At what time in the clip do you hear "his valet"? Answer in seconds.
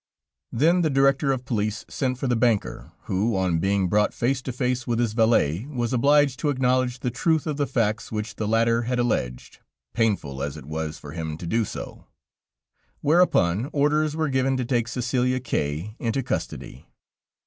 4.97-5.67